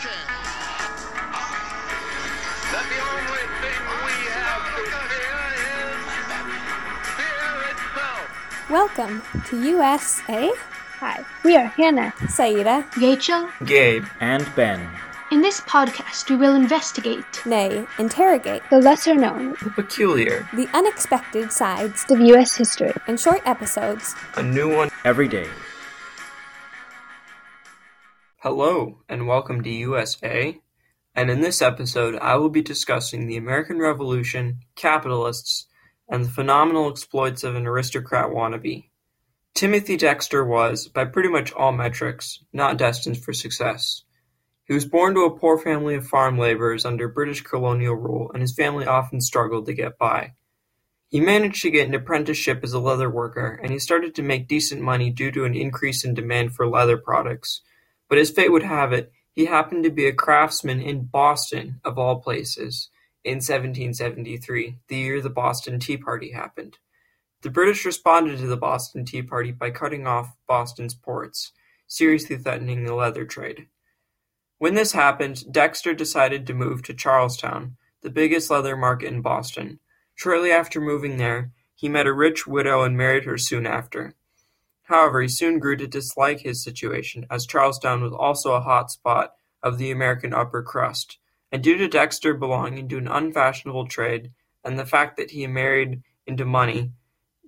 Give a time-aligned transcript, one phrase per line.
[0.00, 0.26] can.
[2.72, 6.00] That the only thing we have to fear is
[7.20, 8.24] fear itself.
[8.70, 10.52] Welcome to USA.
[11.00, 14.88] Hi, we are Hannah, Saida, Rachel, Gabe, and Ben.
[15.30, 21.52] In this podcast, we will investigate, nay, interrogate, the lesser known, the peculiar, the unexpected
[21.52, 22.56] sides of U.S.
[22.56, 22.94] history.
[23.06, 25.48] In short episodes, a new one every day.
[28.42, 30.58] Hello, and welcome to USA.
[31.14, 35.66] And in this episode, I will be discussing the American Revolution, capitalists,
[36.08, 38.88] and the phenomenal exploits of an aristocrat wannabe.
[39.54, 44.04] Timothy Dexter was, by pretty much all metrics, not destined for success.
[44.64, 48.40] He was born to a poor family of farm laborers under British colonial rule, and
[48.40, 50.32] his family often struggled to get by.
[51.10, 54.48] He managed to get an apprenticeship as a leather worker, and he started to make
[54.48, 57.60] decent money due to an increase in demand for leather products.
[58.10, 61.96] But as fate would have it, he happened to be a craftsman in Boston, of
[61.96, 62.90] all places,
[63.24, 66.78] in 1773, the year the Boston Tea Party happened.
[67.42, 71.52] The British responded to the Boston Tea Party by cutting off Boston's ports,
[71.86, 73.68] seriously threatening the leather trade.
[74.58, 79.78] When this happened, Dexter decided to move to Charlestown, the biggest leather market in Boston.
[80.16, 84.16] Shortly after moving there, he met a rich widow and married her soon after.
[84.90, 89.34] However, he soon grew to dislike his situation, as Charlestown was also a hot spot
[89.62, 91.18] of the American upper crust,
[91.52, 94.32] and due to Dexter belonging to an unfashionable trade
[94.64, 96.90] and the fact that he married into money,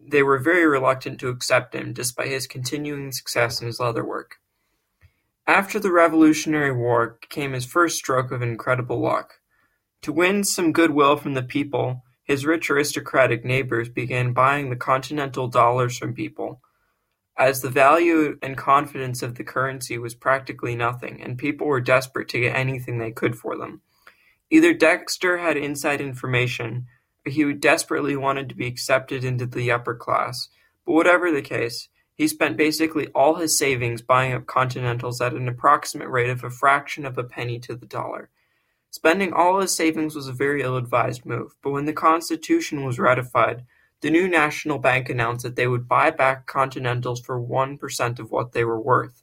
[0.00, 4.36] they were very reluctant to accept him despite his continuing success in his leather work.
[5.44, 9.40] After the Revolutionary War came his first stroke of incredible luck.
[10.02, 15.48] To win some goodwill from the people, his rich aristocratic neighbors began buying the continental
[15.48, 16.60] dollars from people.
[17.36, 22.28] As the value and confidence of the currency was practically nothing, and people were desperate
[22.28, 23.80] to get anything they could for them.
[24.50, 26.86] Either Dexter had inside information,
[27.26, 30.48] or he desperately wanted to be accepted into the upper class,
[30.84, 35.48] but whatever the case, he spent basically all his savings buying up Continentals at an
[35.48, 38.28] approximate rate of a fraction of a penny to the dollar.
[38.90, 42.98] Spending all his savings was a very ill advised move, but when the Constitution was
[42.98, 43.64] ratified,
[44.02, 48.52] the new national bank announced that they would buy back Continentals for 1% of what
[48.52, 49.22] they were worth.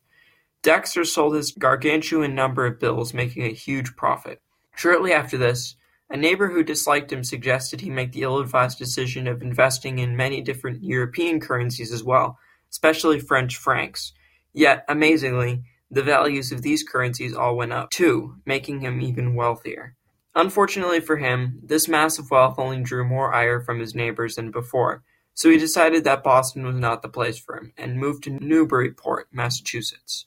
[0.63, 4.41] Dexter sold his gargantuan number of bills, making a huge profit.
[4.75, 5.75] Shortly after this,
[6.09, 10.17] a neighbor who disliked him suggested he make the ill advised decision of investing in
[10.17, 12.37] many different European currencies as well,
[12.71, 14.13] especially French francs.
[14.53, 19.95] Yet, amazingly, the values of these currencies all went up too, making him even wealthier.
[20.39, 25.03] Unfortunately for him, this massive wealth only drew more ire from his neighbors than before,
[25.33, 29.27] so he decided that Boston was not the place for him and moved to Newburyport,
[29.33, 30.25] Massachusetts.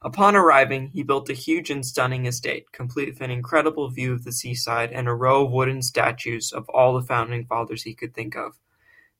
[0.00, 4.22] Upon arriving, he built a huge and stunning estate, complete with an incredible view of
[4.22, 8.14] the seaside and a row of wooden statues of all the founding fathers he could
[8.14, 8.60] think of.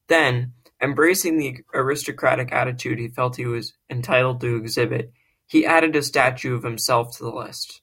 [0.06, 5.12] Then, embracing the aristocratic attitude he felt he was entitled to exhibit,
[5.48, 7.82] he added a statue of himself to the list.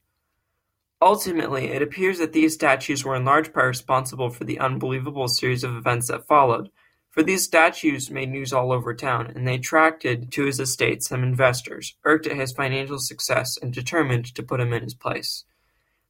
[1.01, 5.63] Ultimately, it appears that these statues were in large part responsible for the unbelievable series
[5.63, 6.69] of events that followed,
[7.15, 11.23] for these statues made news all over town, and they attracted to his estate some
[11.23, 15.45] investors, irked at his financial success and determined to put him in his place.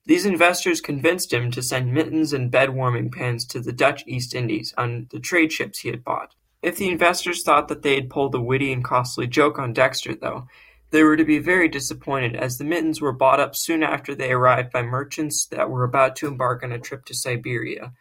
[0.07, 4.33] These investors convinced him to send mittens and bed warming pans to the Dutch East
[4.33, 6.33] Indies on the trade ships he had bought.
[6.63, 10.15] If the investors thought that they had pulled a witty and costly joke on Dexter,
[10.15, 10.47] though,
[10.91, 14.31] they were to be very disappointed, as the mittens were bought up soon after they
[14.31, 17.93] arrived by merchants that were about to embark on a trip to Siberia,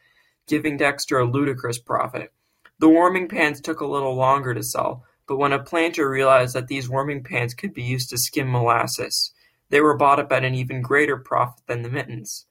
[0.46, 2.32] giving Dexter a ludicrous profit.
[2.78, 6.68] The warming pans took a little longer to sell, but when a planter realized that
[6.68, 9.32] these warming pans could be used to skim molasses,
[9.70, 12.46] they were bought up at an even greater profit than the mittens.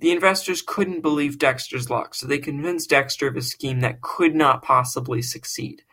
[0.00, 4.34] The investors couldn't believe Dexter's luck, so they convinced Dexter of a scheme that could
[4.34, 5.84] not possibly succeed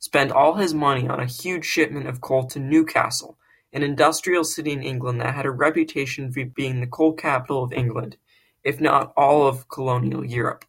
[0.00, 3.38] spend all his money on a huge shipment of coal to Newcastle,
[3.72, 7.72] an industrial city in England that had a reputation for being the coal capital of
[7.72, 8.16] England,
[8.64, 10.64] if not all of colonial Europe.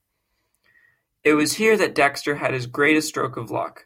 [1.23, 3.85] It was here that Dexter had his greatest stroke of luck.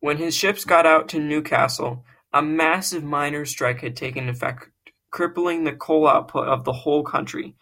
[0.00, 4.70] When his ships got out to Newcastle, a massive miners' strike had taken effect,
[5.10, 7.54] crippling the coal output of the whole country.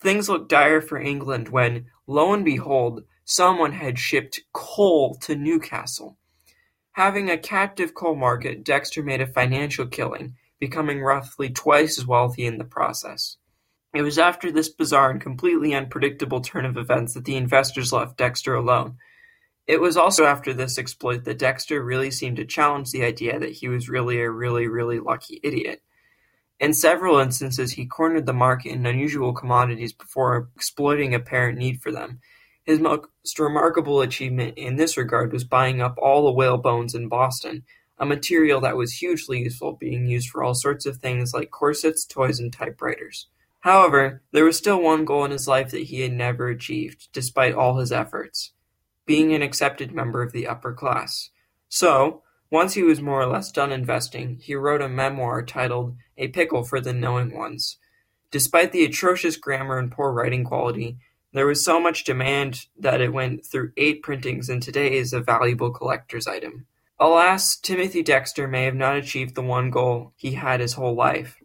[0.00, 6.16] Things looked dire for England when, lo and behold, someone had shipped coal to Newcastle.
[7.00, 12.44] Having a captive coal market, Dexter made a financial killing, becoming roughly twice as wealthy
[12.44, 13.38] in the process.
[13.94, 18.18] It was after this bizarre and completely unpredictable turn of events that the investors left
[18.18, 18.98] Dexter alone.
[19.66, 23.52] It was also after this exploit that Dexter really seemed to challenge the idea that
[23.52, 25.80] he was really a really, really lucky idiot.
[26.58, 31.92] In several instances, he cornered the market in unusual commodities before exploiting apparent need for
[31.92, 32.20] them.
[32.70, 37.08] His most remarkable achievement in this regard was buying up all the whale bones in
[37.08, 37.64] Boston,
[37.98, 42.06] a material that was hugely useful, being used for all sorts of things like corsets,
[42.06, 43.26] toys, and typewriters.
[43.58, 47.54] However, there was still one goal in his life that he had never achieved, despite
[47.54, 48.52] all his efforts
[49.04, 51.30] being an accepted member of the upper class.
[51.68, 52.22] So,
[52.52, 56.62] once he was more or less done investing, he wrote a memoir titled A Pickle
[56.62, 57.78] for the Knowing Ones.
[58.30, 60.98] Despite the atrocious grammar and poor writing quality,
[61.32, 65.20] there was so much demand that it went through eight printings and today is a
[65.20, 66.66] valuable collector's item.
[66.98, 71.36] Alas, Timothy Dexter may have not achieved the one goal he had his whole life,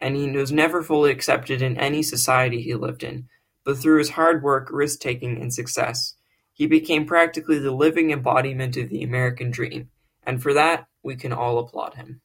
[0.00, 3.28] and he was never fully accepted in any society he lived in,
[3.64, 6.14] but through his hard work, risk taking, and success,
[6.52, 9.88] he became practically the living embodiment of the American dream,
[10.24, 12.20] and for that we can all applaud him.